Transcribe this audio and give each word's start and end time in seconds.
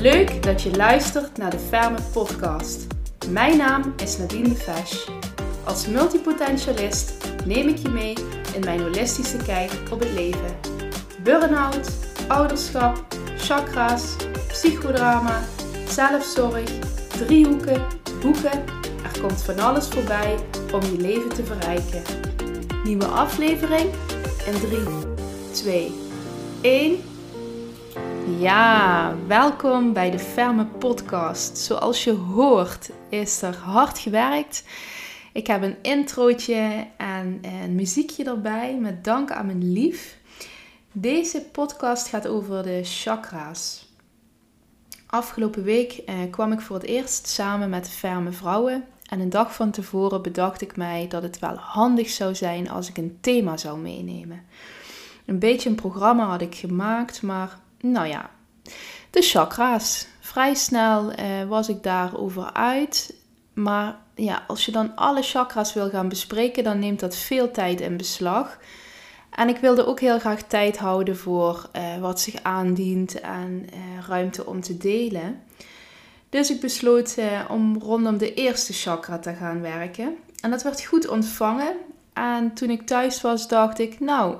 Leuk 0.00 0.42
dat 0.42 0.62
je 0.62 0.76
luistert 0.76 1.36
naar 1.36 1.50
de 1.50 1.58
Ferme 1.58 1.98
Podcast. 2.12 2.86
Mijn 3.30 3.56
naam 3.56 3.94
is 3.96 4.18
Nadine 4.18 4.54
de. 4.54 5.04
Als 5.64 5.86
multipotentialist 5.86 7.12
neem 7.46 7.68
ik 7.68 7.76
je 7.76 7.88
mee 7.88 8.14
in 8.54 8.60
mijn 8.60 8.80
holistische 8.80 9.36
kijk 9.36 9.72
op 9.92 10.00
het 10.00 10.10
leven. 10.10 10.56
Burn-out, 11.22 11.90
ouderschap, 12.28 13.06
chakra's, 13.36 14.16
psychodrama, 14.48 15.40
zelfzorg, 15.88 16.78
driehoeken, 17.08 17.86
boeken. 18.20 18.64
Er 19.02 19.20
komt 19.20 19.42
van 19.42 19.58
alles 19.58 19.88
voorbij 19.88 20.34
om 20.72 20.80
je 20.80 20.96
leven 20.96 21.28
te 21.28 21.44
verrijken. 21.44 22.02
Nieuwe 22.84 23.06
aflevering 23.06 23.90
in 24.46 24.60
3, 24.60 24.80
2, 25.52 25.94
1. 26.60 27.07
Ja, 28.36 29.14
welkom 29.26 29.92
bij 29.92 30.10
de 30.10 30.18
Ferme 30.18 30.64
Podcast. 30.64 31.58
Zoals 31.58 32.04
je 32.04 32.12
hoort 32.12 32.90
is 33.08 33.42
er 33.42 33.56
hard 33.56 33.98
gewerkt. 33.98 34.64
Ik 35.32 35.46
heb 35.46 35.62
een 35.62 35.76
introotje 35.82 36.86
en 36.96 37.38
een 37.42 37.74
muziekje 37.74 38.24
erbij 38.24 38.76
met 38.76 39.04
dank 39.04 39.30
aan 39.30 39.46
mijn 39.46 39.72
lief. 39.72 40.18
Deze 40.92 41.40
podcast 41.40 42.08
gaat 42.08 42.26
over 42.26 42.62
de 42.62 42.80
chakra's. 42.84 43.92
Afgelopen 45.06 45.62
week 45.62 45.92
eh, 45.92 46.14
kwam 46.30 46.52
ik 46.52 46.60
voor 46.60 46.76
het 46.76 46.86
eerst 46.86 47.26
samen 47.26 47.70
met 47.70 47.84
de 47.84 47.90
Ferme 47.90 48.32
Vrouwen. 48.32 48.84
En 49.08 49.20
een 49.20 49.30
dag 49.30 49.54
van 49.54 49.70
tevoren 49.70 50.22
bedacht 50.22 50.60
ik 50.60 50.76
mij 50.76 51.06
dat 51.08 51.22
het 51.22 51.38
wel 51.38 51.56
handig 51.56 52.08
zou 52.08 52.34
zijn 52.34 52.70
als 52.70 52.88
ik 52.88 52.96
een 52.96 53.18
thema 53.20 53.56
zou 53.56 53.78
meenemen. 53.78 54.42
Een 55.26 55.38
beetje 55.38 55.68
een 55.68 55.74
programma 55.74 56.24
had 56.24 56.40
ik 56.40 56.54
gemaakt, 56.54 57.22
maar 57.22 57.58
nou 57.80 58.06
ja, 58.06 58.30
de 59.10 59.22
chakra's. 59.22 60.06
Vrij 60.20 60.54
snel 60.54 61.12
eh, 61.12 61.44
was 61.48 61.68
ik 61.68 61.82
daarover 61.82 62.52
uit. 62.52 63.14
Maar 63.54 63.96
ja, 64.14 64.44
als 64.46 64.64
je 64.64 64.72
dan 64.72 64.96
alle 64.96 65.22
chakra's 65.22 65.74
wil 65.74 65.88
gaan 65.88 66.08
bespreken, 66.08 66.64
dan 66.64 66.78
neemt 66.78 67.00
dat 67.00 67.16
veel 67.16 67.50
tijd 67.50 67.80
in 67.80 67.96
beslag. 67.96 68.58
En 69.30 69.48
ik 69.48 69.56
wilde 69.56 69.86
ook 69.86 70.00
heel 70.00 70.18
graag 70.18 70.42
tijd 70.42 70.78
houden 70.78 71.16
voor 71.16 71.68
eh, 71.72 71.98
wat 71.98 72.20
zich 72.20 72.42
aandient 72.42 73.20
en 73.20 73.66
eh, 73.72 73.78
ruimte 74.08 74.46
om 74.46 74.60
te 74.60 74.76
delen. 74.76 75.42
Dus 76.28 76.50
ik 76.50 76.60
besloot 76.60 77.16
om 77.48 77.78
rondom 77.78 78.18
de 78.18 78.34
eerste 78.34 78.72
chakra 78.72 79.18
te 79.18 79.34
gaan 79.34 79.60
werken. 79.60 80.16
En 80.40 80.50
dat 80.50 80.62
werd 80.62 80.84
goed 80.84 81.08
ontvangen. 81.08 81.76
En 82.12 82.54
toen 82.54 82.70
ik 82.70 82.86
thuis 82.86 83.20
was, 83.20 83.48
dacht 83.48 83.78
ik, 83.78 84.00
nou, 84.00 84.36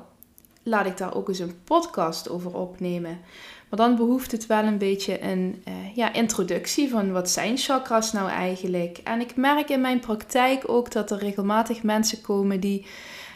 laat 0.69 0.87
ik 0.87 0.97
daar 0.97 1.15
ook 1.15 1.29
eens 1.29 1.39
een 1.39 1.63
podcast 1.65 2.31
over 2.31 2.55
opnemen. 2.55 3.21
Maar 3.69 3.79
dan 3.79 3.97
behoeft 3.97 4.33
het 4.33 4.47
wel 4.47 4.65
een 4.65 4.79
beetje 4.79 5.23
een 5.23 5.63
uh, 5.69 5.75
ja, 5.97 6.13
introductie 6.13 6.91
van 6.91 7.13
wat 7.13 7.31
zijn 7.31 7.57
chakras 7.57 8.13
nou 8.13 8.31
eigenlijk. 8.31 9.01
En 9.05 9.21
ik 9.21 9.37
merk 9.37 9.69
in 9.69 9.81
mijn 9.81 10.01
praktijk 10.01 10.63
ook 10.67 10.93
dat 10.93 11.11
er 11.11 11.19
regelmatig 11.19 11.83
mensen 11.83 12.21
komen 12.21 12.61
die 12.61 12.87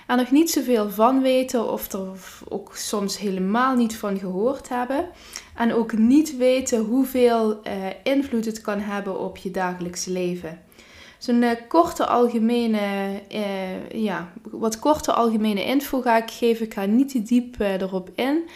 er 0.06 0.16
nog 0.16 0.30
niet 0.30 0.50
zoveel 0.50 0.90
van 0.90 1.22
weten 1.22 1.72
of 1.72 1.92
er 1.92 2.08
ook 2.48 2.76
soms 2.76 3.18
helemaal 3.18 3.76
niet 3.76 3.96
van 3.96 4.18
gehoord 4.18 4.68
hebben. 4.68 5.08
En 5.54 5.74
ook 5.74 5.92
niet 5.92 6.36
weten 6.36 6.84
hoeveel 6.84 7.60
uh, 7.66 7.72
invloed 8.02 8.44
het 8.44 8.60
kan 8.60 8.80
hebben 8.80 9.18
op 9.18 9.36
je 9.36 9.50
dagelijkse 9.50 10.10
leven. 10.10 10.60
Zo'n 11.22 11.42
uh, 11.42 11.50
korte 11.68 12.06
algemene, 12.06 13.20
uh, 13.32 13.90
ja, 13.90 14.32
wat 14.42 14.78
korte 14.78 15.12
algemene 15.12 15.64
info 15.64 16.00
ga 16.00 16.16
ik 16.16 16.30
geven. 16.30 16.66
Ik 16.66 16.74
ga 16.74 16.84
niet 16.84 17.08
te 17.08 17.22
diep 17.22 17.60
erop 17.60 18.10
in. 18.14 18.48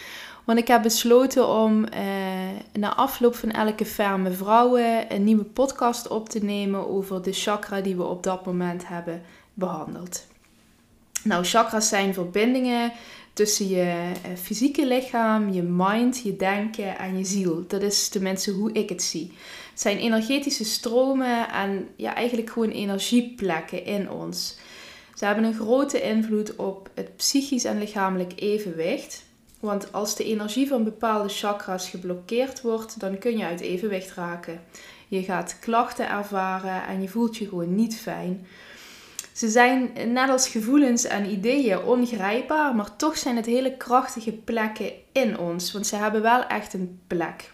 Want 0.45 0.59
ik 0.59 0.69
heb 0.69 0.83
besloten 0.83 1.49
om 1.49 1.85
na 2.73 2.95
afloop 2.95 3.35
van 3.35 3.51
elke 3.51 3.85
ferme 3.85 4.31
vrouwen 4.31 5.15
een 5.15 5.25
nieuwe 5.25 5.45
podcast 5.45 6.09
op 6.09 6.29
te 6.29 6.45
nemen 6.45 6.89
over 6.89 7.23
de 7.23 7.33
chakra 7.33 7.81
die 7.81 7.97
we 7.97 8.03
op 8.03 8.23
dat 8.23 8.47
moment 8.47 8.89
hebben 8.89 9.23
behandeld. 9.55 10.27
Nou, 11.27 11.45
chakras 11.45 11.89
zijn 11.89 12.15
verbindingen 12.15 12.93
tussen 13.33 13.69
je 13.69 14.13
eh, 14.23 14.31
fysieke 14.43 14.87
lichaam, 14.87 15.53
je 15.53 15.63
mind, 15.63 16.21
je 16.23 16.37
denken 16.37 16.99
en 16.99 17.19
je 17.19 17.25
ziel. 17.25 17.65
Dat 17.69 17.83
is 17.83 18.09
tenminste 18.09 18.51
hoe 18.51 18.73
ik 18.73 18.89
het 18.89 19.03
zie. 19.03 19.33
Het 19.71 19.81
zijn 19.81 19.99
energetische 19.99 20.65
stromen 20.65 21.49
en 21.53 21.89
ja, 21.97 22.15
eigenlijk 22.15 22.51
gewoon 22.51 22.71
energieplekken 22.71 23.85
in 23.85 24.11
ons. 24.11 24.59
Ze 25.15 25.25
hebben 25.25 25.45
een 25.45 25.55
grote 25.55 26.03
invloed 26.03 26.57
op 26.57 26.91
het 26.95 27.17
psychisch 27.17 27.65
en 27.65 27.79
lichamelijk 27.79 28.33
evenwicht. 28.37 29.25
Want 29.61 29.93
als 29.93 30.17
de 30.17 30.25
energie 30.25 30.69
van 30.69 30.85
bepaalde 30.85 31.29
chakras 31.29 31.89
geblokkeerd 31.89 32.61
wordt, 32.61 33.01
dan 33.01 33.19
kun 33.19 33.39
je 33.39 33.45
uit 33.45 33.61
evenwicht 33.61 34.15
raken. 34.15 34.61
Je 35.09 35.23
gaat 35.23 35.59
klachten 35.61 36.09
ervaren 36.09 36.87
en 36.87 37.03
je 37.03 37.09
voelt 37.09 37.37
je 37.37 37.49
gewoon 37.49 37.75
niet 37.75 37.97
fijn. 37.97 38.47
Ze 39.37 39.49
zijn 39.49 39.91
net 40.13 40.31
als 40.31 40.49
gevoelens 40.49 41.05
en 41.05 41.31
ideeën 41.31 41.83
ongrijpbaar, 41.83 42.75
maar 42.75 42.97
toch 42.97 43.19
zijn 43.19 43.37
het 43.37 43.47
hele 43.47 43.77
krachtige 43.77 44.33
plekken 44.33 44.93
in 45.13 45.39
ons, 45.39 45.73
want 45.73 45.87
ze 45.87 45.97
hebben 45.97 46.23
wel 46.23 46.47
echt 46.47 46.75
een 46.75 47.01
plek. 47.07 47.53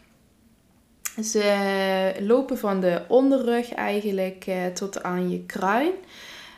Ze 1.22 2.16
lopen 2.20 2.58
van 2.58 2.80
de 2.80 3.02
onderrug 3.08 3.72
eigenlijk 3.72 4.44
eh, 4.46 4.66
tot 4.66 5.02
aan 5.02 5.30
je 5.30 5.44
kruin. 5.46 5.92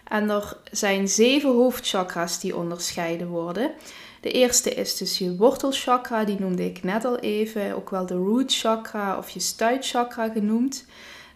En 0.09 0.31
er 0.31 0.57
zijn 0.71 1.09
zeven 1.09 1.51
hoofdchakras 1.51 2.41
die 2.41 2.57
onderscheiden 2.57 3.29
worden. 3.29 3.71
De 4.21 4.31
eerste 4.31 4.75
is 4.75 4.97
dus 4.97 5.19
je 5.19 5.37
wortelchakra, 5.37 6.25
die 6.25 6.41
noemde 6.41 6.65
ik 6.65 6.83
net 6.83 7.05
al 7.05 7.19
even, 7.19 7.77
ook 7.77 7.91
wel 7.91 8.07
de 8.07 8.15
root 8.15 8.55
chakra 8.55 9.19
of 9.19 9.31
je 9.31 9.41
stuitchakra 9.41 10.29
genoemd. 10.29 10.87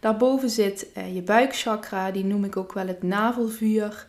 Daarboven 0.01 0.51
zit 0.51 0.87
uh, 0.97 1.15
je 1.15 1.23
buikchakra, 1.23 2.11
die 2.11 2.25
noem 2.25 2.45
ik 2.45 2.57
ook 2.57 2.73
wel 2.73 2.87
het 2.87 3.03
navelvuur. 3.03 4.07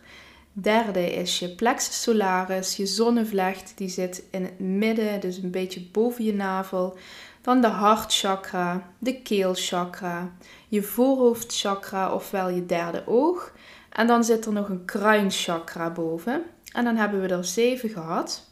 Derde 0.52 1.14
is 1.14 1.38
je 1.38 1.54
plexus 1.54 2.02
solaris, 2.02 2.76
je 2.76 2.86
zonnevlecht, 2.86 3.72
die 3.76 3.88
zit 3.88 4.22
in 4.30 4.42
het 4.42 4.58
midden, 4.58 5.20
dus 5.20 5.36
een 5.36 5.50
beetje 5.50 5.82
boven 5.92 6.24
je 6.24 6.34
navel. 6.34 6.96
Dan 7.42 7.60
de 7.60 7.66
hartchakra, 7.66 8.88
de 8.98 9.22
keelchakra, 9.22 10.32
je 10.68 10.82
voorhoofdchakra, 10.82 12.14
ofwel 12.14 12.48
je 12.48 12.66
derde 12.66 13.02
oog. 13.06 13.52
En 13.90 14.06
dan 14.06 14.24
zit 14.24 14.46
er 14.46 14.52
nog 14.52 14.68
een 14.68 14.84
kruinchakra 14.84 15.90
boven. 15.90 16.42
En 16.72 16.84
dan 16.84 16.96
hebben 16.96 17.20
we 17.20 17.28
er 17.28 17.44
zeven 17.44 17.88
gehad. 17.88 18.48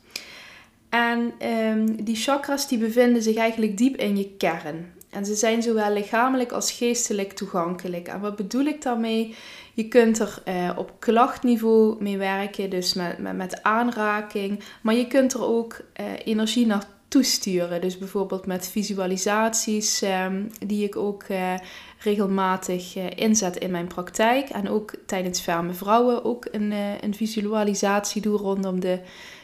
En 0.89 1.33
um, 1.49 2.05
die 2.05 2.17
chakras 2.17 2.69
die 2.69 2.79
bevinden 2.79 3.23
zich 3.23 3.37
eigenlijk 3.37 3.77
diep 3.77 3.97
in 3.97 4.17
je 4.17 4.31
kern. 4.37 4.93
En 5.11 5.27
ze 5.27 5.35
zijn 5.35 5.63
zowel 5.63 5.93
lichamelijk 5.93 6.53
als 6.53 6.73
geestelijk 6.73 7.33
toegankelijk. 7.33 8.09
En 8.09 8.21
wat 8.21 8.37
bedoel 8.37 8.65
ik 8.65 8.83
daarmee? 8.83 9.35
Je 9.75 9.89
kunt 9.89 10.19
er 10.19 10.43
eh, 10.45 10.71
op 10.77 10.93
klachtniveau 10.99 11.97
mee 12.03 12.19
werken, 12.19 12.71
dus 12.71 12.95
met, 12.95 13.19
met, 13.19 13.37
met, 13.37 13.63
aanraking. 13.63 14.61
Maar 14.83 14.95
je 14.95 15.07
kunt 15.07 15.33
er 15.33 15.45
ook 15.45 15.81
eh, 15.93 16.05
energie 16.25 16.67
naartoe 16.67 17.23
sturen. 17.23 17.81
Dus 17.81 17.99
bijvoorbeeld 17.99 18.47
met 18.47 18.69
visualisaties, 18.69 20.03
ehm, 20.03 20.43
die 20.67 20.85
ik 20.85 20.97
ook 20.97 21.23
eh, 21.23 21.55
regelmatig 21.99 22.97
eh, 22.97 23.05
inzet 23.15 23.57
in 23.57 23.71
mijn 23.71 23.87
praktijk. 23.87 24.49
En 24.49 24.69
ook 24.69 24.93
tijdens 25.07 25.41
Ferme 25.41 25.73
Vrouwen 25.73 26.25
ook 26.25 26.49
een, 26.51 26.73
eh, 26.73 27.01
een 27.01 27.15
visualisatie 27.15 28.23
doe 28.23 28.39
rondom 28.39 28.81
de 28.81 29.01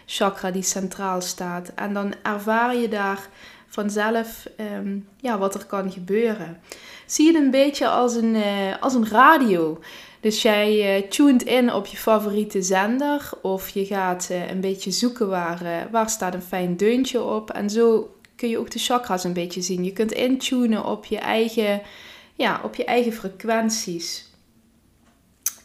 chakra 0.07 0.51
die 0.51 0.63
centraal 0.63 1.21
staat. 1.21 1.73
En 1.75 1.95
dan 1.95 2.15
ervaar 2.23 2.77
je 2.77 2.89
daar 2.89 3.29
vanzelf 3.75 4.47
um, 4.77 5.09
ja, 5.21 5.39
wat 5.39 5.55
er 5.55 5.67
kan 5.67 5.93
gebeuren. 5.93 6.61
Zie 7.07 7.27
het 7.27 7.37
een 7.37 7.51
beetje 7.51 7.89
als 7.89 8.15
een, 8.15 8.35
uh, 8.35 8.75
als 8.81 8.95
een 8.95 9.09
radio. 9.09 9.81
Dus 10.21 10.43
jij 10.43 10.99
uh, 10.99 11.09
tuned 11.09 11.43
in 11.43 11.73
op 11.73 11.87
je 11.87 11.97
favoriete 11.97 12.63
zender 12.63 13.31
of 13.43 13.69
je 13.69 13.87
gaat 13.87 14.29
uh, 14.31 14.51
een 14.51 14.61
beetje 14.61 14.91
zoeken 14.91 15.29
waar, 15.29 15.89
waar 15.91 16.11
staat 16.11 16.35
een 16.35 16.43
fijn 16.43 16.77
deuntje 16.77 17.23
op. 17.23 17.51
En 17.51 17.71
zo 17.71 18.17
kun 18.37 18.49
je 18.49 18.59
ook 18.59 18.71
de 18.71 18.79
chakras 18.79 19.25
een 19.25 19.33
beetje 19.33 19.63
zien. 19.63 19.85
Je 19.85 19.93
kunt 19.93 20.13
intunen 20.13 20.85
op 20.85 21.05
je 21.05 21.19
eigen, 21.19 21.83
ja, 22.35 22.61
op 22.63 22.75
je 22.75 22.85
eigen 22.85 23.13
frequenties. 23.13 24.33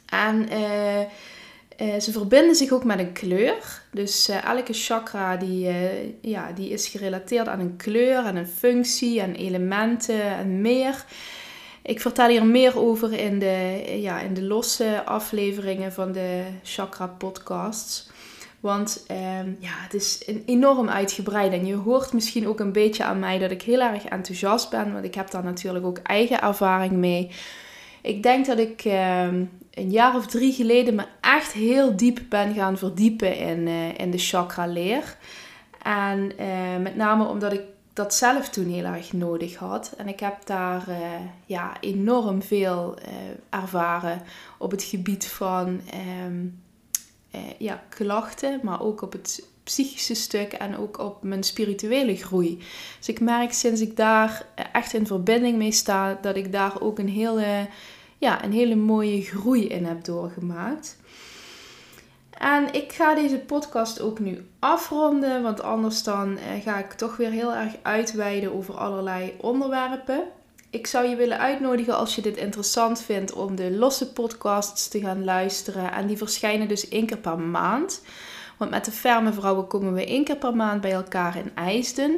En 0.05 0.47
uh, 1.81 1.99
ze 1.99 2.11
verbinden 2.11 2.55
zich 2.55 2.71
ook 2.71 2.83
met 2.83 2.99
een 2.99 3.13
kleur. 3.13 3.81
Dus 3.91 4.29
uh, 4.29 4.45
elke 4.45 4.73
chakra 4.73 5.37
die, 5.37 5.67
uh, 5.67 5.75
ja, 6.21 6.51
die 6.51 6.69
is 6.69 6.87
gerelateerd 6.87 7.47
aan 7.47 7.59
een 7.59 7.75
kleur 7.75 8.25
en 8.25 8.35
een 8.35 8.47
functie 8.47 9.21
en 9.21 9.35
elementen 9.35 10.21
en 10.21 10.61
meer. 10.61 11.05
Ik 11.81 12.01
vertel 12.01 12.27
hier 12.27 12.45
meer 12.45 12.79
over 12.79 13.13
in 13.13 13.39
de, 13.39 13.83
ja, 14.01 14.19
in 14.19 14.33
de 14.33 14.43
losse 14.43 15.05
afleveringen 15.05 15.93
van 15.93 16.11
de 16.11 16.43
chakra 16.63 17.07
podcasts. 17.07 18.09
Want 18.59 19.03
ehm, 19.07 19.49
ja, 19.59 19.71
het 19.71 19.93
is 19.93 20.31
enorm 20.45 20.89
uitgebreid. 20.89 21.51
En 21.51 21.65
je 21.65 21.75
hoort 21.75 22.13
misschien 22.13 22.47
ook 22.47 22.59
een 22.59 22.71
beetje 22.71 23.03
aan 23.03 23.19
mij 23.19 23.37
dat 23.37 23.51
ik 23.51 23.61
heel 23.61 23.79
erg 23.79 24.05
enthousiast 24.05 24.69
ben. 24.69 24.93
Want 24.93 25.05
ik 25.05 25.15
heb 25.15 25.31
daar 25.31 25.43
natuurlijk 25.43 25.85
ook 25.85 25.97
eigen 25.97 26.41
ervaring 26.41 26.91
mee. 26.91 27.31
Ik 28.01 28.23
denk 28.23 28.45
dat 28.45 28.59
ik 28.59 28.81
ehm, 28.85 29.43
een 29.73 29.89
jaar 29.89 30.15
of 30.15 30.27
drie 30.27 30.53
geleden 30.53 30.95
me 30.95 31.03
echt 31.35 31.51
heel 31.51 31.95
diep 31.95 32.19
ben 32.29 32.53
gaan 32.53 32.77
verdiepen 32.77 33.37
in, 33.37 33.67
uh, 33.67 33.97
in 33.97 34.11
de 34.11 34.17
chakra 34.17 34.67
leer. 34.67 35.17
En 35.81 36.31
uh, 36.39 36.77
met 36.81 36.95
name 36.95 37.27
omdat 37.27 37.53
ik 37.53 37.61
dat 37.93 38.13
zelf 38.13 38.49
toen 38.49 38.67
heel 38.67 38.83
erg 38.83 39.13
nodig 39.13 39.55
had. 39.55 39.93
En 39.97 40.07
ik 40.07 40.19
heb 40.19 40.45
daar 40.45 40.89
uh, 40.89 40.97
ja, 41.45 41.77
enorm 41.79 42.41
veel 42.41 42.97
ervaren 43.49 44.21
op 44.57 44.71
het 44.71 44.83
gebied 44.83 45.27
van 45.27 45.81
uh, 47.35 47.41
ja, 47.57 47.83
klachten, 47.89 48.59
maar 48.63 48.81
ook 48.81 49.01
op 49.01 49.11
het 49.11 49.47
psychische 49.63 50.13
stuk 50.13 50.53
en 50.53 50.77
ook 50.77 50.99
op 50.99 51.23
mijn 51.23 51.43
spirituele 51.43 52.15
groei. 52.15 52.57
Dus 52.97 53.09
ik 53.09 53.19
merk 53.19 53.53
sinds 53.53 53.81
ik 53.81 53.95
daar 53.95 54.45
echt 54.71 54.93
in 54.93 55.07
verbinding 55.07 55.57
mee 55.57 55.71
sta, 55.71 56.17
dat 56.21 56.35
ik 56.35 56.51
daar 56.51 56.81
ook 56.81 56.99
een 56.99 57.09
hele, 57.09 57.67
ja, 58.17 58.43
een 58.43 58.53
hele 58.53 58.75
mooie 58.75 59.21
groei 59.21 59.67
in 59.67 59.85
heb 59.85 60.03
doorgemaakt. 60.03 60.98
En 62.39 62.73
ik 62.73 62.91
ga 62.91 63.15
deze 63.15 63.37
podcast 63.37 64.01
ook 64.01 64.19
nu 64.19 64.45
afronden, 64.59 65.43
want 65.43 65.61
anders 65.61 66.03
dan 66.03 66.37
eh, 66.37 66.63
ga 66.63 66.77
ik 66.77 66.93
toch 66.93 67.17
weer 67.17 67.31
heel 67.31 67.53
erg 67.53 67.73
uitweiden 67.81 68.53
over 68.53 68.77
allerlei 68.77 69.33
onderwerpen. 69.41 70.23
Ik 70.69 70.87
zou 70.87 71.07
je 71.07 71.15
willen 71.15 71.39
uitnodigen 71.39 71.95
als 71.95 72.15
je 72.15 72.21
dit 72.21 72.37
interessant 72.37 73.01
vindt 73.01 73.33
om 73.33 73.55
de 73.55 73.71
losse 73.71 74.13
podcasts 74.13 74.87
te 74.87 74.99
gaan 74.99 75.23
luisteren. 75.23 75.91
En 75.91 76.07
die 76.07 76.17
verschijnen 76.17 76.67
dus 76.67 76.89
één 76.89 77.05
keer 77.05 77.17
per 77.17 77.39
maand. 77.39 78.01
Want 78.57 78.71
met 78.71 78.85
de 78.85 78.91
ferme 78.91 79.33
vrouwen 79.33 79.67
komen 79.67 79.93
we 79.93 80.05
één 80.05 80.23
keer 80.23 80.37
per 80.37 80.55
maand 80.55 80.81
bij 80.81 80.91
elkaar 80.91 81.37
in 81.37 81.51
IJsden. 81.55 82.17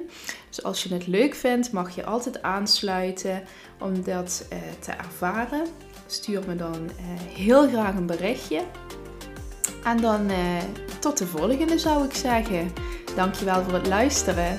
Dus 0.50 0.63
als 0.63 0.83
je 0.83 0.94
het 0.94 1.07
leuk 1.07 1.35
vindt, 1.35 1.71
mag 1.71 1.95
je 1.95 2.06
altijd 2.06 2.41
aansluiten 2.41 3.44
om 3.79 4.03
dat 4.03 4.45
eh, 4.50 4.57
te 4.79 4.91
ervaren. 4.91 5.68
Stuur 6.06 6.44
me 6.47 6.56
dan 6.56 6.89
eh, 6.97 7.35
heel 7.38 7.68
graag 7.68 7.95
een 7.95 8.06
berichtje. 8.06 8.62
En 9.83 10.01
dan 10.01 10.30
eh, 10.30 10.38
tot 11.00 11.18
de 11.18 11.28
volgende 11.28 11.80
zou 11.80 12.06
ik 12.06 12.13
zeggen. 12.13 12.74
Dankjewel 13.16 13.63
voor 13.63 13.74
het 13.74 13.88
luisteren. 13.88 14.57